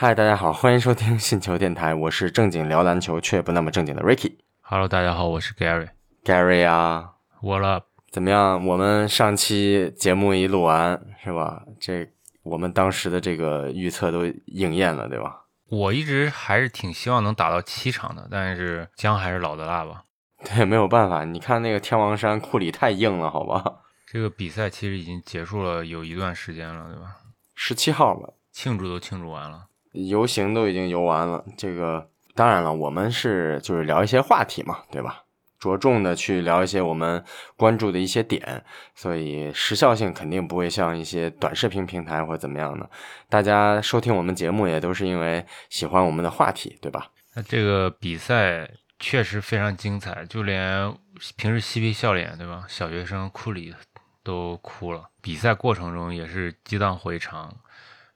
[0.00, 4.36] 嗨，大家好，欢迎收听信球电台，我是正经聊篮球却不那么正经的 Ricky。
[4.60, 5.88] Hello，大家好，我是 Gary。
[6.22, 7.86] Gary 啊，What up？
[8.12, 8.64] 怎么样？
[8.64, 11.64] 我们上期节目一录完是吧？
[11.80, 12.08] 这
[12.44, 15.46] 我们当时的这个预测都应验了，对吧？
[15.68, 20.04] 我一直还是挺希望能打到七场的，但是姜还是老的辣吧。
[20.46, 23.64] 对，没有办法，你看那个天王山库里太硬了，好吧？
[24.06, 27.16] 这个比赛其实已经结束了有一段时间了，对吧？
[27.56, 29.64] 十七号了，庆祝都庆祝完了。
[29.92, 31.44] 游行都已经游完了。
[31.56, 35.24] 这个当然了，我们是就是聊一些话题嘛，对吧？
[35.58, 37.24] 着重的去聊一些我们
[37.56, 42.88] 关注的一些点，所以时效性肯定不会像一些短视频平台或怎么样的。
[43.28, 47.10] 大家收听我们节目也都是因为喜欢我们的话题，对吧？
[47.34, 48.70] 那这个比赛
[49.00, 50.94] 确实非常精彩，就连
[51.36, 52.64] 平时嬉皮笑脸，对吧？
[52.68, 53.74] 小学生库里
[54.22, 55.10] 都哭了。
[55.20, 57.52] 比赛过程中也是激荡回肠，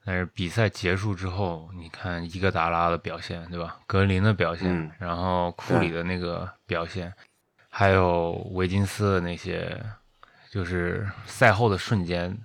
[0.04, 3.78] 但是比赛结束之后，你看伊戈达拉的表现，对吧？
[3.86, 7.12] 格林的表现，嗯然后库里的那个表现，
[7.68, 9.80] 还有维金斯的那些，
[10.50, 12.36] 就是赛后的瞬间，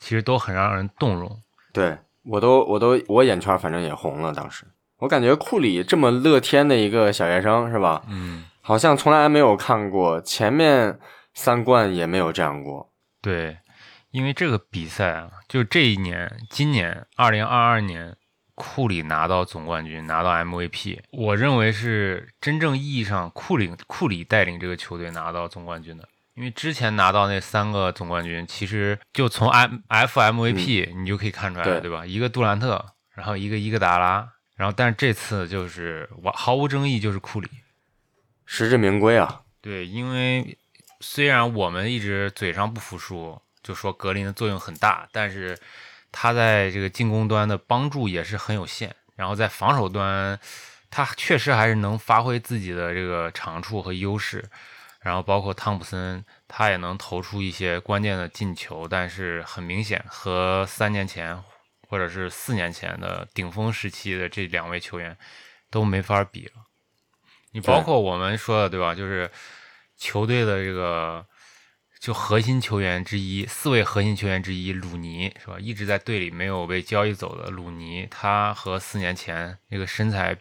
[0.00, 1.40] 其实都很让人动容。
[1.72, 4.64] 对我都我都我眼圈反正也红了，当时
[4.98, 8.02] 我感觉库里这么乐天的一个小学生是吧？
[8.08, 10.98] 嗯，好像从来没有看过前面
[11.34, 12.90] 三冠也没有这样过。
[13.20, 13.58] 对，
[14.16, 18.16] 因为这个比赛啊，就这一年，今年二零二二年，
[18.54, 26.08] 库里拿到总冠军，拿到 MVP，我认为是真正意义上库里库里带领这个球队拿到总冠军的。
[26.32, 32.06] 因为之前拿到那三个总冠军，其实就从 M F MVP、你就可以看出来了，对对吧？
[32.06, 37.50] 一个杜兰特，然后一个伊戈达拉，然后但是这次就是我毫无争议就是库里。
[38.46, 39.42] 实至名归啊！
[39.60, 40.56] 对，因为
[41.00, 45.58] 虽然我们一直嘴上不服输，就说格林的作用很大，但是
[46.12, 48.94] 他在这个进攻端的帮助也是很有限。
[49.16, 50.38] 然后在防守端，
[50.90, 54.44] 他确实还是能发挥自己的这个长处和优势。
[55.00, 61.40] 然后包括汤普森，他也能投出一些关键的进球，但是很明显和三年前
[61.88, 65.16] 或者是四年前的顶峰时期的这两位球员
[65.70, 66.52] 都没法比了。
[67.52, 68.94] 你包括我们说的对吧？
[68.94, 69.30] 就是
[69.96, 71.24] 球队的这个
[72.06, 75.56] 就核心球员之一，四位核心球员之一鲁尼是吧？
[75.58, 80.36] 一直在队里没有被交易走的鲁尼，他和四年前那个身材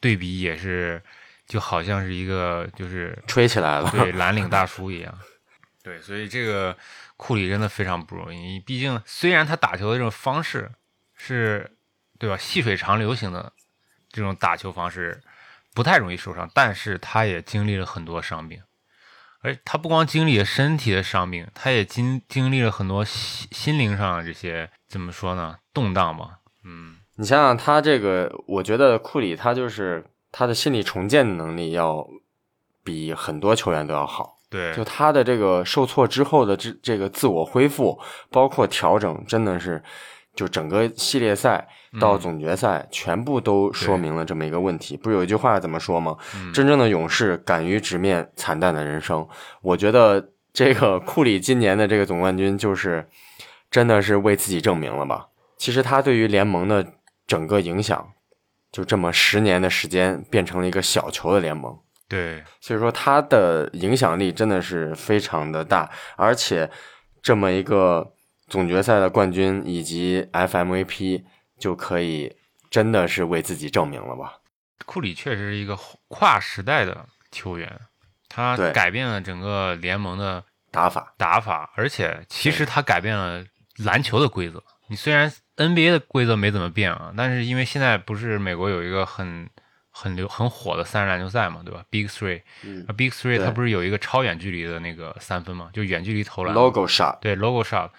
[0.00, 1.00] 对比也是，
[1.46, 3.88] 就好像是一个就是吹起来了。
[3.92, 5.16] 对蓝领大叔一样。
[5.84, 6.76] 对，所以这个
[7.16, 8.58] 库里真的非常不容易。
[8.58, 10.72] 毕竟虽然他打球的这种方式
[11.14, 11.70] 是，
[12.18, 13.52] 对吧，细水长流型的
[14.10, 15.22] 这种打球方式，
[15.72, 18.60] 不太容易受伤，但是他也经历了很多伤病。
[19.42, 25.56] 而他不光经历了身体的伤病，他也经经历了很多心心灵上的这些怎么说呢？
[25.72, 26.40] 动荡吧。
[26.64, 32.06] 嗯，你想想他这个，我觉得库里他就是他的心理重建的能力要
[32.84, 34.36] 比很多球员都要好。
[34.50, 37.98] 对，就他的这个受挫之后的这这个自我恢复，
[38.30, 39.82] 包括调整，真的是
[40.40, 41.68] 就整个系列赛
[42.00, 44.96] 到总决赛，全部都说明了这么一个问题。
[44.96, 46.16] 不是有一句话怎么说吗？
[46.54, 49.28] 真正的勇士敢于直面惨淡的人生。
[49.60, 53.06] 我觉得这个库里今年的这个总冠军，就是
[53.70, 55.26] 真的是为自己证明了吧？
[55.58, 56.94] 其实他对于联盟的
[57.26, 58.08] 整个影响，
[58.72, 61.78] 就这么十年的时间，变成了一个小球的联盟。
[62.08, 66.70] 对，所以说他的影响力真的是非常的大，而且
[67.20, 68.14] 这么一个
[68.50, 71.24] 总决赛的冠军以及 FMVP
[71.58, 72.36] 就可以
[72.68, 74.34] 真的是为自己证明了吧？
[74.84, 75.78] 库里确实是一个
[76.08, 77.80] 跨时代的球员，
[78.28, 83.44] 他改变了整个联盟的打法，打法，而且其实他改变了
[83.78, 84.62] 篮球的规则。
[84.88, 89.48] 你虽然 NBA 的规则没怎么变啊，但是因为现在不是美国有一个很
[89.90, 96.54] 很流很火的三人篮球赛嘛，对吧？Big Three，嗯啊，Big Three 对它不是有一个超远距离的那个三分嘛，就远距离投篮。
[96.54, 97.90] ，logo shot，对 logo shot，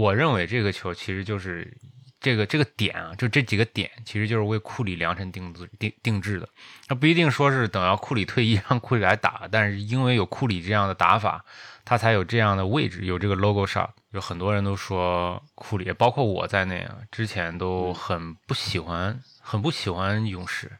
[0.00, 1.76] 我认为这个球其实就是
[2.20, 6.48] 这个这个点啊，就这几个点，其实就是为库里量身定制定定制的。
[6.88, 11.44] 那不一定说是等要库里退役让库里来打，但是因为有库里这样的打法，
[11.84, 13.90] 他才有这样的位置，有这个 logo shot。
[14.12, 20.70] 有很多人都说库里，包括我在内啊，之前都很不喜欢，很不喜欢勇士，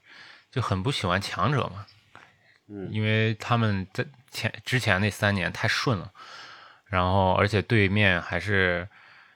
[0.53, 1.85] 就很不喜欢强者嘛。
[2.69, 6.11] 嗯因为他们在前之前那三年太顺了，
[6.87, 8.89] 然后而且对面还是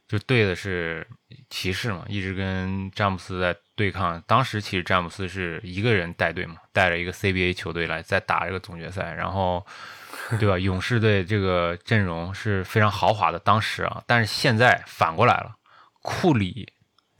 [0.08, 1.06] 就对的是
[1.50, 4.20] 骑士嘛，一直跟詹姆斯在对抗。
[4.26, 9.64] 当时其实詹姆斯是一个人带队嘛，带着一个 CBA 球队来在打这个总决赛，然后
[10.40, 10.58] 对吧？
[10.58, 15.54] 勇士队这个阵容是非常豪华的，当时啊，但是现在反过来了，
[16.02, 16.72] 库里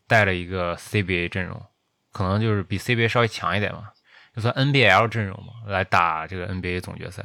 [0.06, 1.62] 带了一个 CBA 阵容，
[2.10, 3.90] 可能就是比 CBA 稍微强一点嘛，
[4.34, 7.22] 就算 NBL 阵容嘛，来打这个 NBA 总决赛。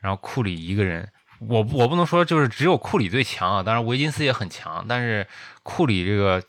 [0.00, 1.08] 然后库里一个人，
[1.48, 5.26] 我我不能说就是只有库里最强啊，当然维金斯也很强，但是
[5.62, 6.42] 库里这个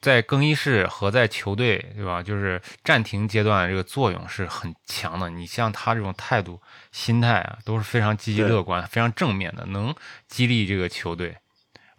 [0.00, 2.22] 在更衣室和在球队，对吧？
[2.22, 5.28] 就是暂停阶段这个作用是很强的。
[5.28, 6.60] 你像他这种态度、
[6.92, 9.94] 心态啊，都是非常积极乐观、非常正面的，能
[10.28, 11.36] 激励这个球队。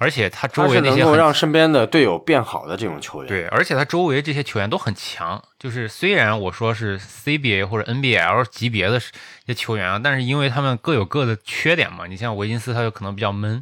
[0.01, 5.43] 而且他周围那些能够让身边的队友变好的这种球员，对，而且他周围这些球员都很强。
[5.59, 9.07] 就是虽然我说是 CBA 或者 NBL 级别的这
[9.47, 12.07] 些球员啊，但是因为他们各有各的缺点嘛。
[12.07, 13.61] 你像维金斯，他就可能比较闷，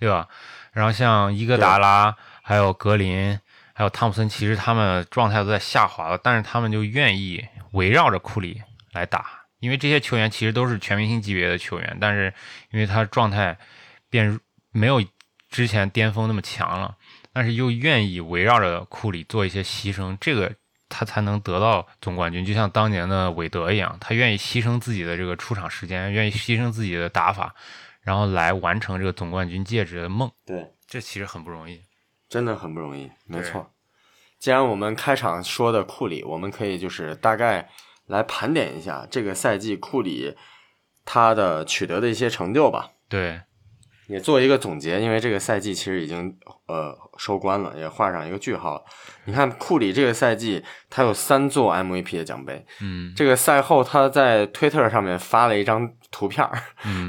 [0.00, 0.26] 对吧？
[0.72, 3.38] 然后像伊戈达拉、还有格林、
[3.72, 8.60] 还有汤普森，其实他们状态都在下滑了，但是他们就愿意围绕着库里
[8.92, 9.24] 来打，
[9.60, 12.34] 因为这些球员其实都是全明星级别的球员，但是
[12.72, 13.56] 因为他状态
[14.10, 14.40] 变
[14.72, 15.00] 没有。
[15.50, 16.96] 之前巅峰那么强了，
[17.32, 20.54] 但是又愿意围绕着库里做一些牺牲，这个
[20.88, 22.44] 他才能得到总冠军。
[22.44, 27.54] 就像当年的韦德一样，他愿意牺牲自己的这个出场时间，愿意牺牲自己的打法，
[28.02, 30.30] 然后来完成这个总冠军戒指的梦。
[30.44, 31.80] 对，这其实很不容易，
[32.28, 33.10] 真的很不容易。
[33.24, 33.72] 没错。
[34.38, 37.70] 既然我们开场说的库里，我们可以就是大概
[38.06, 40.36] 来盘点一下这个赛季库里
[41.04, 42.90] 他的取得的一些成就吧。
[43.08, 43.40] 对。
[44.08, 46.34] 也做一个总结，因为这个赛季其实已经
[46.66, 48.84] 呃收官了，也画上一个句号。
[49.26, 52.64] 你看库里这个赛季，他有三座 MVP 的奖杯。
[52.80, 56.48] 嗯，这个赛后他在推特上面发了一张图片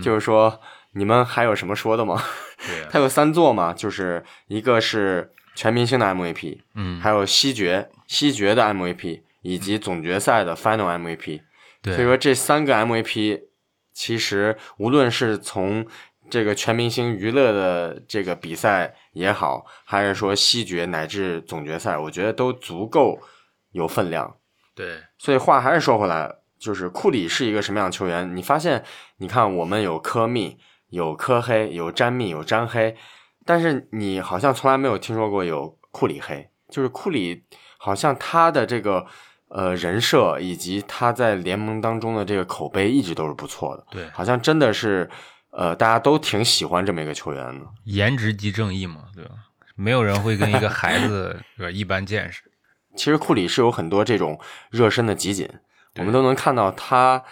[0.04, 0.60] 就是说
[0.94, 2.22] 你们还有什么说的吗？
[2.68, 11.42] 对，他有三座嘛，就是一个是全明星的 MVP，嗯，还有西决西决的 MVP，以及总决赛的 Final MVP。
[11.82, 13.44] 对，所以说这三个 MVP
[13.94, 15.86] 其实无论是从
[16.30, 23.20] 这个全明星娱乐的这个比赛也好，还是说西决乃至总决赛，我觉得都足够
[23.72, 24.38] 有分量。
[24.76, 28.36] 对，所以话还是说回来，就是库里是一个什么样的球员？
[28.36, 28.84] 你发现，
[29.18, 30.58] 你看我们有科密，
[30.90, 32.96] 有科黑，有詹密，有詹黑，
[33.46, 36.50] 但是你好像从来没有听说过有库里黑。
[36.70, 37.44] 就是库里
[37.78, 39.06] 好像他的这个
[39.50, 43.86] 呃人设以及他在联盟当中的这个口碑一直都是不错的。
[43.92, 45.10] 对，好像真的是。
[45.52, 49.32] 呃，大家都挺喜欢这么一个球员的，颜值即正义嘛，对吧？
[49.76, 52.44] 没有人会跟一个孩子对吧一般见识。
[52.96, 55.50] 其实库里是有很多这种热身的集锦，
[55.96, 57.24] 我们都能看到他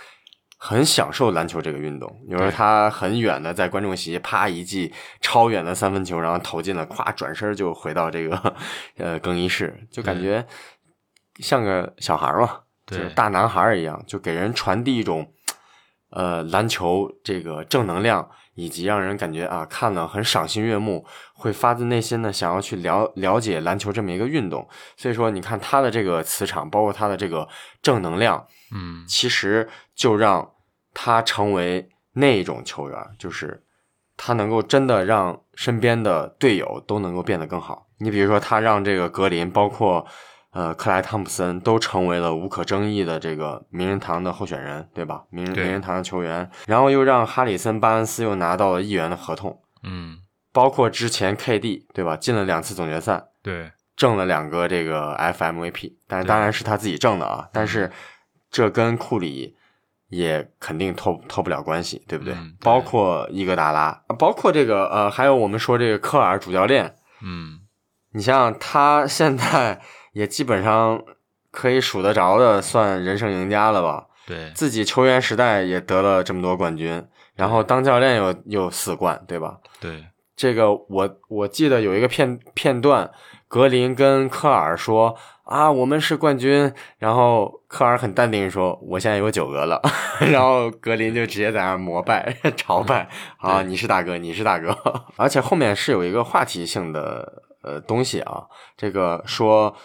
[0.57, 2.09] 很享受篮球这个运动。
[2.27, 8.55] 比如说他很远的在观众席啪一记超远的三分球，然后投进了，咵转身就回到这个
[8.97, 10.45] 呃更衣室，就感觉
[11.39, 15.33] 像个小孩嘛，就是大男孩一样，就给人传递一种。
[16.17, 21.05] 呃，篮球这个正能量，以及让人感觉啊，看了很赏心悦目，
[21.35, 24.67] 会发自内心的想要去了了解篮球这么一个运动。
[24.95, 27.47] 所以说，你看他的这个磁场，包括他的这个
[27.83, 30.53] 正能量，嗯，其实就让
[30.91, 33.63] 他成为那种球员，就是
[34.15, 37.85] 他能够真的让身边的队友都能够变得更好。
[37.99, 40.07] 你比如说，他让这个格林，包括。
[40.57, 45.23] 呃，克莱汤普森都成为了无可争议的这个名人堂的候选人，对吧？
[45.29, 50.17] 名人名人堂的球员，然后又让哈里森巴恩斯又拿到了议员的合同，嗯，
[50.51, 52.17] 包括之前 KD 对吧？
[52.17, 57.91] 进了两次总决赛，对，挣了两个这个 FMVP，但是当然是他自己挣的啊，但是
[58.49, 59.55] 这跟库里
[60.09, 62.35] 也肯定脱脱不了关系，对不对？
[62.61, 67.59] 包括伊戈达拉，包括这个呃，还有我们说这个科尔主教练，嗯，
[68.13, 69.79] 你像他现在。
[70.17, 70.99] 也基本上
[71.51, 74.07] 可以数得着的，算人生赢家了吧？
[74.25, 77.05] 对，自己球员时代也得了这么多冠军，
[77.35, 79.59] 然后当教练有有四冠，对吧？
[79.79, 83.11] 对，这个我我记得有一个片片段，
[83.47, 89.79] 格林跟科尔说啊，我们是冠军，然后科尔很淡定说，我现在有九个了，
[90.31, 93.07] 然后格林就直接在那膜拜 朝拜，
[93.37, 94.75] 啊，你是大哥，你是大哥，
[95.15, 99.75] 而且后面是有一个话题性的呃东西啊，这个说。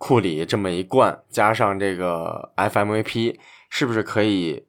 [0.00, 3.36] 库里这么一冠，加上这个 FMVP，
[3.68, 4.64] 是不是可以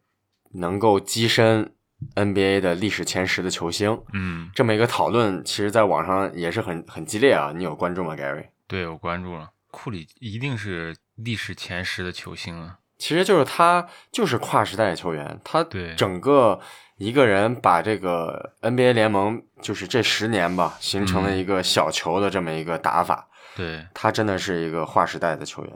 [0.56, 1.72] 能够跻身
[2.16, 3.98] NBA 的历史前十的球星？
[4.12, 7.54] 嗯，这么一个讨论，其实在网上也是很很激烈啊。
[7.56, 8.48] 你有关注吗，Gary？
[8.68, 9.52] 对，我关注了。
[9.72, 12.80] 库里一定是历史前十的球星啊。
[12.98, 15.40] 其实就是他，就是跨时代的球员。
[15.46, 16.60] 他对整个
[16.98, 23.30] 一个人把这个 NBA 联盟，就是这十年吧，形成了一个小球的这么一个打法。
[23.56, 25.74] 对他真的是一个划时代的球员。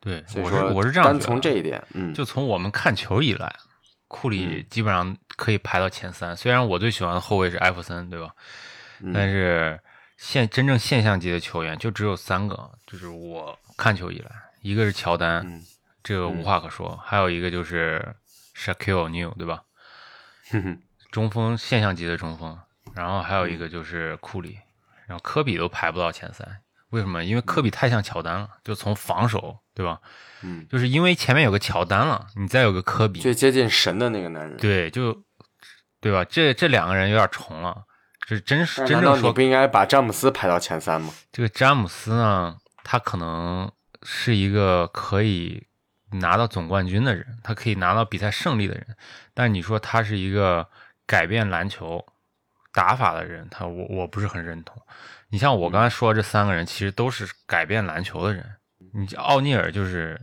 [0.00, 3.52] 对，我是我是这样单从这一点，嗯，就从我们看球以来，
[4.06, 6.36] 库里基本上可以排到前三。
[6.36, 8.30] 虽然我最喜欢的后卫是艾弗森，对吧？
[9.12, 9.80] 但是
[10.16, 14.30] 现真正现象级的球员就只有三个，就是我看球以来，
[14.62, 15.62] 一个是乔丹，嗯
[16.04, 18.14] 这个无话可说，还有一个就是
[18.56, 19.64] Shaquille O'Neal，对吧？
[20.52, 22.56] 哼哼，中锋现象级的中锋，
[22.94, 24.56] 然后还有一个就是库里，
[25.08, 26.58] 然后科比都排不到前三，
[26.90, 27.24] 为什么？
[27.24, 30.00] 因为科比太像乔丹了，就从防守，对吧？
[30.42, 34.56] 嗯，就是因为前面有个乔丹了，你再有个科比，最接近神的那个男人。
[34.58, 35.24] 对，就
[36.00, 36.24] 对吧？
[36.24, 37.84] 这这两个人有点重了，
[38.26, 41.12] 这真是真正说你不应该把詹姆斯排到前三吗？
[41.32, 43.70] 这个詹姆斯呢，他可能
[44.02, 45.66] 是一个可以
[46.12, 48.96] 拿到总冠军的人，他可以拿到比赛胜利的人，
[49.34, 50.68] 但你说他是一个
[51.06, 52.06] 改变篮球
[52.72, 54.80] 打法的人，他我我不是很认同。
[55.36, 58.42] 你像我刚才说的这三个人，其实都是改变篮球的人。
[58.94, 60.18] 你奥尼尔就是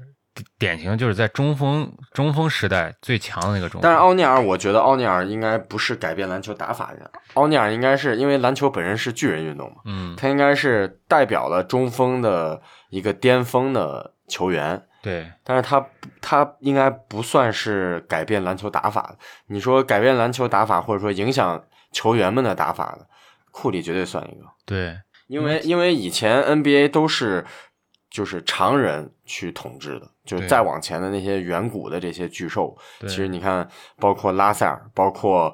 [0.57, 3.81] 典型，就是在中锋中锋时代最强的那个中锋。
[3.83, 15.85] 但是奥尼尔，我觉得奥尼尔应该不是改变篮球打法的人，奥尼尔应该是因为篮球本身是巨人运动嘛，嗯，他应该是代表了中锋的一个巅峰的球员，对，但是他
[16.23, 19.17] 他应该不算是改变篮球打法的。
[19.45, 23.05] 你说改变篮球打法，或者说影响球员们的打法的，
[23.53, 27.45] 库里绝对算一个，对，因为因为以前 NBA 都是
[28.09, 35.53] 就是常人去统治的，就对再往前的那些远古的这些巨兽，其实你看，包括拉塞尔，包括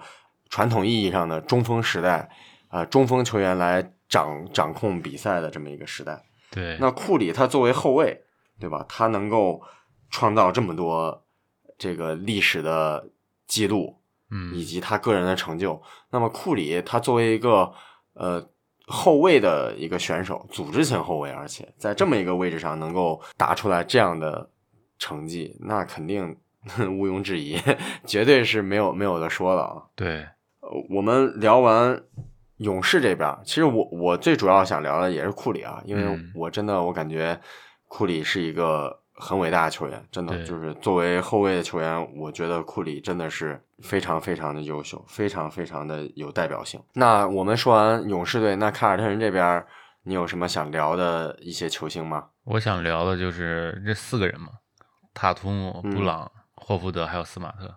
[0.50, 2.30] 传统意义上的中锋时代，
[2.70, 6.24] 啊、中锋球员来掌掌控比赛的这么一个时代。
[6.52, 8.24] 对，那库里他作为后卫，
[8.60, 8.86] 对吧？
[8.88, 9.62] 他能够
[10.10, 11.26] 创造这么多
[11.78, 13.10] 这个历史的
[13.46, 14.00] 记录，
[14.32, 15.82] 嗯以及他个人的成就。
[16.12, 17.72] 那么库里他作为一个
[18.20, 18.46] 呃
[18.86, 24.50] 后卫的一个选手，组织型后卫，而且在这么一个位置上能够打出来这样的
[24.98, 26.36] 成绩，那肯定
[26.80, 27.58] 毋庸置疑，
[28.06, 29.84] 绝对是没有没有的说了啊。
[29.96, 30.28] 对，
[30.60, 32.04] 呃我们聊完
[32.58, 37.40] 勇士这边，其实我我最主要想聊的也是库里啊，因为嗯我真的我感觉
[37.88, 46.82] 库里是一个很伟大的球员，真的就是作为后卫的球员，我觉得库里真的是非常非常的优秀，非常非常的有代表性。
[46.94, 49.64] 那我们说完勇士队，那凯尔特人这边，
[50.04, 52.30] 你有什么想聊的一些球星吗？
[52.46, 54.48] 我想聊的就是这四个人嘛，
[55.14, 57.76] 塔图姆、嗯布朗、霍福德还有斯马特，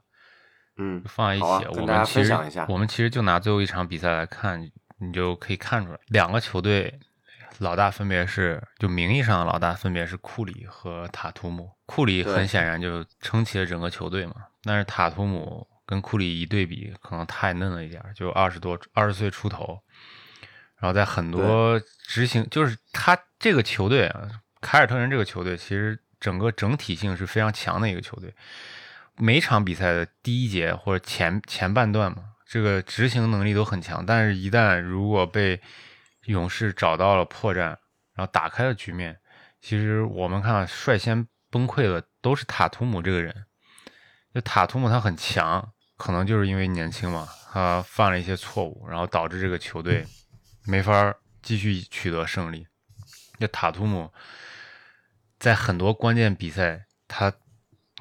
[0.79, 6.99] 嗯，放在一起，啊我们其实分享一下我们其实就拿最后一场比赛来看，你就可以看出来，两个球队
[7.59, 11.71] 老大分别是就名义上的老大分别是库里和塔图姆。
[11.87, 19.79] 库里很显然就撑起了整个球队嘛，但是塔图姆跟库里一对比，可能太嫩了一点儿，就二十多二十岁出头，
[20.79, 24.29] 然后在很多执行，就是他这个球队啊，
[24.61, 28.35] 凯尔特人这个球队其实整个整体性是非常强的一个球队。
[29.19, 35.61] 每场比赛的第一节或者前前半段嘛，这个执行能力都很强，但是一旦如果被
[36.27, 37.59] 勇士找到了破绽，
[38.15, 39.19] 然后打开了局面，
[39.61, 43.47] 其实我们看率先崩溃的都是塔图姆这个人。
[44.35, 50.07] 就塔图姆他很强，可能就是因为年轻嘛，他犯了一些错误，然后导致这个球队
[50.65, 52.67] 没法继续取得胜利。
[53.39, 54.11] 就塔图姆
[55.39, 57.33] 在很多关键比赛，他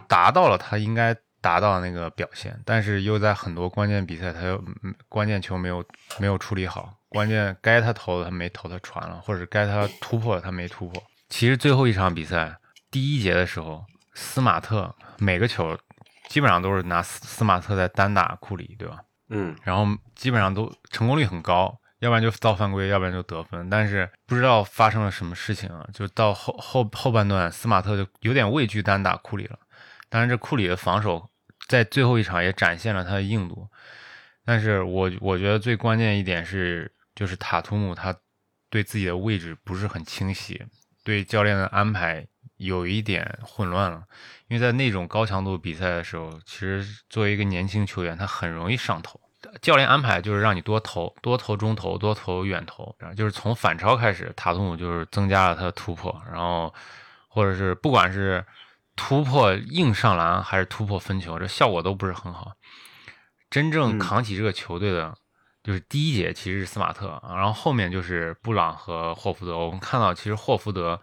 [0.07, 5.83] 达到了他应该达到那个表现，但是又在很多关键比赛，他又嗯关键球没有
[6.19, 11.03] 没有处理好，关键该他投的他没投，他传了，或者该他突破的他没突破。
[11.27, 12.57] 其实最后一场比赛
[12.89, 15.77] 第一节的时候，斯马特每个球
[16.29, 18.99] 基本上都是拿斯斯马特在单打库里，对吧？
[19.27, 23.69] 嗯，然后基本上都成功率很高，要不然就造犯规，要不然就得分。
[23.69, 29.59] 但是不知道发生了什么事情啊，就到后后后半段，斯马特就有点畏惧单打库里了。
[30.09, 31.29] 当然，这库里的防守
[31.67, 33.69] 在最后一场也展现了他的硬度。
[34.43, 36.91] 但是我我觉得最关键一点是，
[37.21, 38.15] 就是塔图姆他
[38.71, 40.65] 对自己的位置不是很清晰，
[41.03, 44.03] 对教练的安排有一点混乱了。
[44.47, 49.21] 因为在那种高强度比赛的时候，其实作为一个年轻球员，他很容易上头。
[49.61, 56.73] 教练安排就是让你多投，多投中投，多投远投，然后就是从反超开始，塔图姆就是增加了他的突破，然后
[57.27, 58.43] 或者是不管是
[58.95, 62.53] 突破硬上篮还是突破分球，这效果都不是很好。
[63.51, 65.13] 真正嗯扛起这个球队的，
[65.63, 69.57] 就是第一节其实是斯马特，然后后面就是布朗和霍福德。
[69.57, 70.99] 我们看到其实霍福德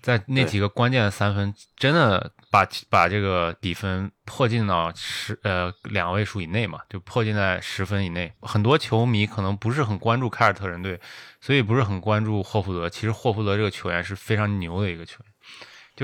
[0.00, 8.32] 在那几个关键的三分，真的把把这个比分迫近到十呃两位数以内嘛，就迫近在十分以内。
[8.40, 11.00] 很多球迷可能不是很关注凯尔特人队，
[11.40, 12.90] 所以不是很关注霍福德。
[12.90, 15.32] 其实霍福德这个球员是非常牛的一个球员，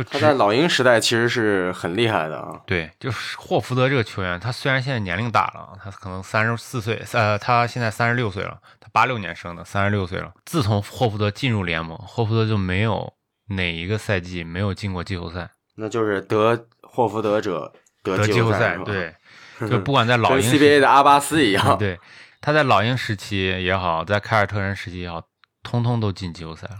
[0.02, 2.60] 就他在老鹰时代其实是很厉害的啊。
[2.64, 10.32] 对，就是霍福德这个球员，他虽然现在年龄大了，他可能三十四岁，呃，他现在三十六岁了，他八六年生的，三十六岁了。
[10.44, 13.12] 自从霍福德进入联盟，霍福德就没有
[13.48, 15.50] 哪一个赛季没有进过季后赛？
[15.74, 17.72] 那就是得霍福德者
[18.04, 19.12] 得季后赛，对，
[19.68, 21.98] 就不管在老鹰 CBA 的阿巴斯一样，对，
[22.40, 25.22] 他在老鹰时期也好，在凯尔特人时期也好，
[25.64, 26.76] 通通都进季后赛了。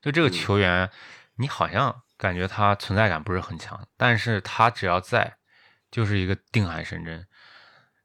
[0.00, 0.88] 就这个球员，
[1.38, 5.36] 你好像感觉他存在感不是很强，但是他只要在，
[5.90, 7.24] 就是一个定海神针。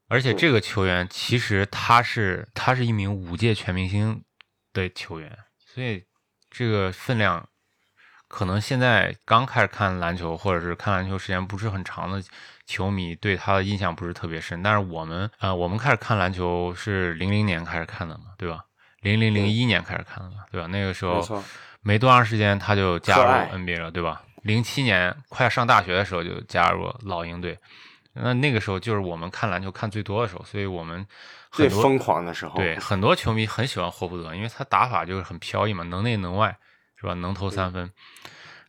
[0.07, 4.23] 而且这个球员其实他是他是一名五届全明星
[4.71, 6.05] 的球员，所以
[6.51, 7.49] 这个分量
[8.27, 12.23] 可能现在刚开始看篮球或者是看篮球时间不是很长的
[12.67, 14.61] 球迷对他的印象不是特别深。
[14.61, 18.65] 但是我们呃，我们开始看篮球是零零年开始看的嘛，对吧？
[19.01, 20.67] 零零零一年开始看的嘛，对吧？
[20.67, 21.43] 那个时候
[21.83, 24.23] 没多长时间他就加入 NBA 了，对吧？
[24.41, 27.57] 零七年快上大学的时候就加入老鹰队。
[28.13, 31.05] 那那个时候就是我们看篮球看最多的时候，所以我们
[31.51, 32.55] 最疯狂的时候。
[32.55, 36.55] 对，很多球迷很喜欢霍福德，因为他打法就是很飘逸嘛，能内能外，
[36.95, 37.13] 是吧？
[37.15, 37.89] 能投三分。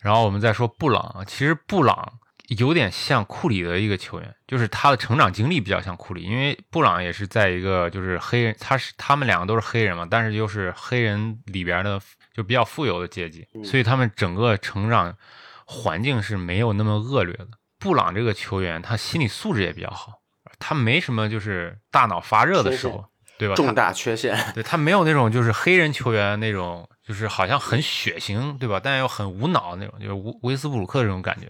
[0.01, 2.15] 然后我们再说布朗，其实布朗
[2.49, 12.01] 有点像库里的一个球员，就是他的成长经历比较像库里，因为布朗也是在一个就是黑人，他是他们两个都是黑人嘛，但是又是黑人里边的
[12.35, 15.17] 就比较富有的阶级，所以他们整个成长
[15.65, 17.47] 环境是没有那么恶劣的。
[17.79, 20.21] 布朗这个球员，他心理素质也比较好，
[20.59, 23.05] 他没什么就是大脑发热的时候，
[23.39, 23.55] 对吧？
[23.55, 28.81] 重大缺陷，对他没有那种就是黑人球员那种，就是好像很血腥，对吧？
[28.83, 31.47] 但又很无脑那种，就是威威斯布鲁克这种感觉，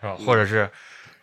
[0.00, 0.14] 是吧？
[0.24, 0.70] 或者是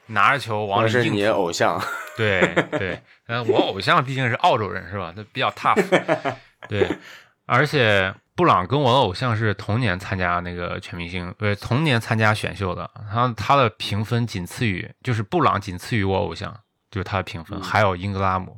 [0.08, 1.04] 拿着球往里硬。
[1.04, 1.80] 是你偶像。
[2.18, 5.14] 对对， 嗯，我偶像毕竟是澳洲人，是吧？
[5.16, 5.82] 他比较 tough。
[6.68, 6.98] 对，
[7.46, 8.14] 而且。
[8.36, 12.90] 布朗跟我的偶像是同年参加那个全明星，对，同年参加选秀的。
[13.12, 16.52] 他他的评分仅次于，就是布朗仅次于我偶像，
[16.90, 18.58] 就是他的评分，还有英格拉姆，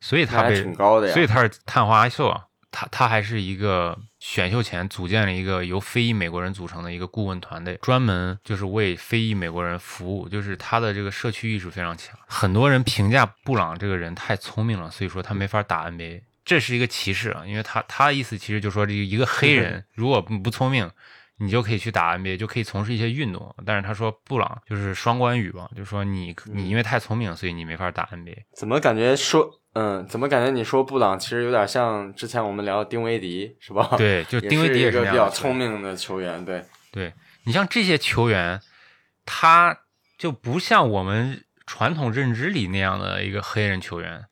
[0.00, 1.12] 所以他被，挺高的呀。
[1.12, 2.44] 所以他是探花秀啊。
[2.72, 12.16] 他他还是一个选秀前组建了一个由非裔美国人组成的一个顾问团队，专门就是为非裔美国人服务，就是他的这个社区意识非常强。
[12.28, 16.22] 很多人评价布朗这个人太聪明了，所以说他没法打 NBA。
[16.50, 20.90] 这是一个歧视啊，因为他他的意思其实就是说，这一个黑人如果不聪明，
[21.36, 23.54] 你就可以去打 NBA，就可以从事一些运动。
[23.64, 28.36] 但是他说布朗就是双关语吧，就是说你你因为太聪明，所以你没法打 NBA。
[28.52, 33.94] 怎么感觉说嗯，怎么感觉你说布朗其实有点像之前我们聊 丁威迪是吧？
[33.96, 36.44] 对，就丁威迪也是一个比较聪明的球员。
[36.44, 38.60] 对，对你像这些球员，
[39.24, 39.78] 他
[40.18, 44.24] 就不像我们传统认知里那样的一个黑人球员。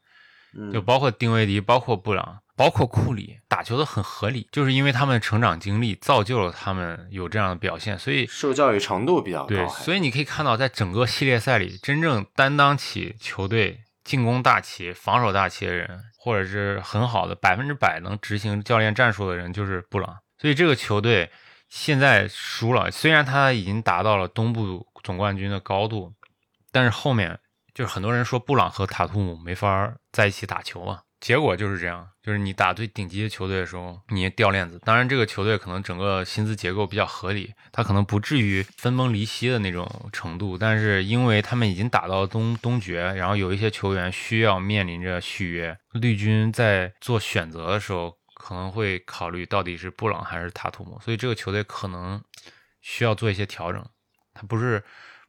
[0.73, 9.49] 就包括丁威迪，包括布朗，包括库里，打球的很合理，就是因为他们成长经历造就了他们有这样的表现，所以受教育程度比较高。
[9.49, 20.19] 对，所以你可以看到，在整个系列赛里，真正担当起球队进攻大旗、防守大旗的人，或者是很好的百分之百能执行教练战术的人，就是布朗。
[20.39, 21.31] 所以这个球队
[21.69, 26.15] 现在输了，虽然他已经达到了东部总冠军的高度，
[26.73, 27.39] 但是后面。
[27.79, 32.09] 就是很多人说布朗和塔图姆没法在一起打球啊，结果就是这样。
[32.21, 34.81] 就是你打最顶级的球队的时候，你掉链子。
[34.85, 40.59] 当然，这个球队可能整个薪资结构比较合理，他可能不至于分崩离析的那种程度。
[40.59, 52.21] 但是，因为他们已经打到东东决，然后有一些球员需要面临着续约，绿军在做选择的时候可能会考虑到底是布朗还是塔图姆，所以这个球队可能
[52.81, 53.89] 需要做一些调整。
[54.35, 54.83] 他不是。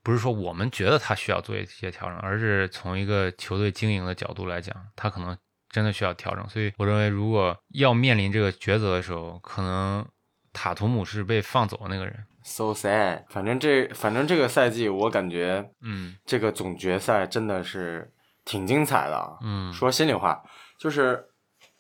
[0.09, 5.37] 不是说我们觉得他需要做一些调整，而是从一个球队经营的角度来讲，他可能
[5.69, 6.49] 真的需要调整。
[6.49, 10.03] 所以我认为，如果要面临这个抉择的时候，可能
[10.51, 12.25] 塔图姆是被放走的那个人。
[12.43, 13.25] So sad。
[13.29, 18.11] 反正这反正这个赛季，我感觉，嗯，这个总决赛真的是
[18.43, 19.37] 挺精彩的。
[19.43, 20.41] 嗯，说心里话，
[20.79, 21.25] 就是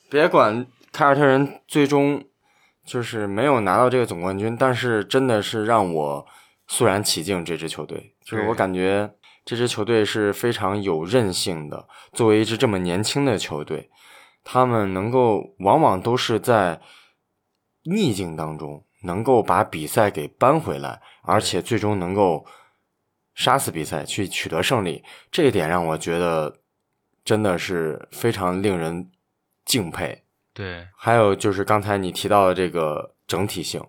[0.07, 2.23] 别管凯尔特人最终
[2.85, 6.27] 就是没有拿到这个总冠军，但是真的是让我。
[6.71, 9.11] 肃然起敬，这支球队就是我感觉
[9.43, 11.87] 这支球队是非常有韧性的。
[12.13, 13.89] 作为一支这么年轻的球队，
[14.43, 16.79] 他们能够往往都是在
[17.85, 22.45] 逆境当中能够把比赛给扳回来，而且最终能够
[23.33, 25.03] 杀死比赛去取得胜利。
[25.31, 26.59] 这一点让我觉得
[27.25, 29.09] 真的是非常令人
[29.65, 30.23] 敬佩。
[30.53, 33.83] 对，还有就是刚才你提到的这个整体性，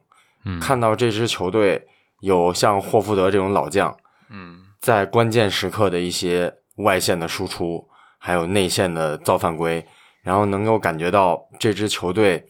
[0.47, 1.87] 嗯，看到这支球队。
[2.23, 3.97] 有像霍福德这种老将，
[4.33, 9.85] 嗯，在关键时刻的一些外线的输出，还有内线的造犯规，
[10.23, 12.47] 然后能够感觉到这支球队，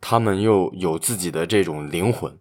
[0.00, 2.36] 他们又有自己的这种灵魂，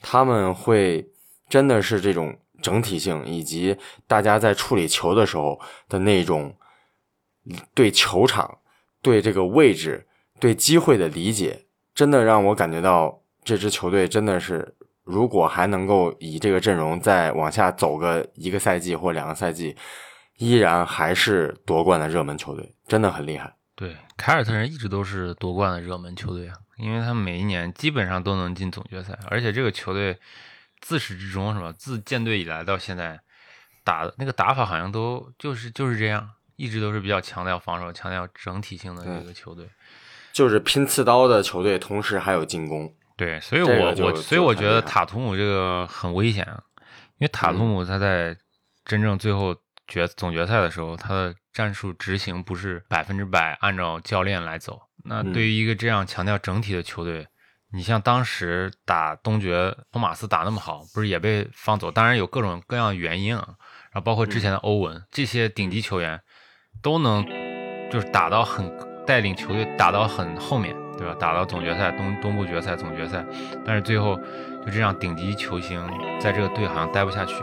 [0.00, 1.10] 他们会
[1.48, 6.56] 真的是这种整体性，以及大家在处理球的时候的那种
[7.74, 8.58] 对球场、
[9.00, 10.06] 对这个位置、
[10.38, 14.76] 对机会的理解，真的让我感觉到这支球队真的是。
[15.04, 19.76] 如果还能够以这个阵容再往下走个一个赛季或两个赛季，
[20.36, 23.54] 依然还是夺冠的热门球队，真的很厉害。
[23.74, 30.16] 对，凯尔特人一直都是夺冠的热门球队啊，因为他每一年基本上都能进总决赛，而且这个球队
[30.80, 31.74] 自始至终是吧？
[31.76, 33.18] 自建队以来到现在
[33.82, 39.68] 打那个打法好像都就是就是这样，一直都是比较强调防守、强调整体性的一个球队。
[40.32, 42.94] 就是拼刺刀的球队，同时还有进攻。
[43.24, 46.44] 对，所以我我所以我觉得塔图姆这个很危险，
[47.18, 48.36] 因为塔图姆他在
[48.84, 49.54] 真正最后
[49.86, 54.80] 决总决赛的时候，他的战术执行不是百分之百按照教练来走。
[55.04, 57.24] 那对于一个这样强调整体的球队，
[57.72, 61.92] 你像当时打东决，托马斯打那么好，不是也被放走？
[61.92, 63.54] 当然有各种各样的原因啊，
[63.92, 66.20] 然后包括之前的欧文，这些顶级球员
[66.82, 67.24] 都能
[67.88, 68.68] 就是打到很
[69.06, 70.81] 带领球队打到很后面。
[70.98, 71.14] 对吧？
[71.18, 73.24] 打到总决赛、东东部决赛、总决赛，
[73.64, 74.16] 但是最后
[74.64, 75.80] 就这样顶级球星
[76.20, 77.34] 在这个队好像待不下去，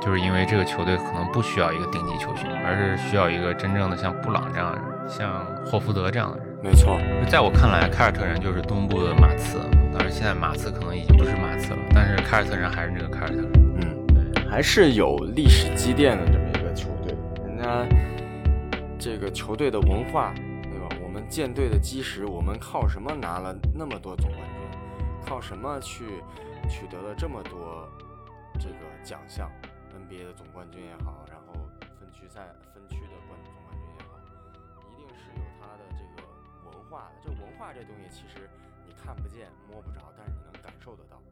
[0.00, 6.46] 就是因为这个球队可能不需要一个顶级球星，而是需要一个真正的像布朗这样的人，像霍福德这样的人。
[6.62, 9.58] 没错，在我看来，凯尔特人就是东部的马刺，
[9.92, 13.50] 当然现在马刺可能已经不是马刺了，但是凯尔特人还是那个凯尔特人。
[13.76, 17.14] 嗯，对，还是有历史积淀的这么一个球队，
[17.46, 17.86] 人家
[18.98, 20.32] 这个球队的文化。
[21.28, 24.60] 舰队的基石，我们靠什么拿了那么多总冠军？
[25.26, 26.22] 靠什么去
[26.68, 27.88] 取得了这么多
[28.60, 29.50] 这个奖项
[29.90, 31.54] ？NBA 的总冠军也好，然后
[31.98, 34.20] 分区赛分区的冠总冠军也好，
[34.92, 36.28] 一定是有它的这个
[36.70, 37.16] 文化的。
[37.22, 38.48] 这文化这东西其实
[38.86, 41.23] 你看不见摸不着，但是你能感受得到。